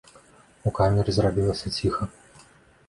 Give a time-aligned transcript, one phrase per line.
[0.71, 2.11] У камеры зрабілася ціха.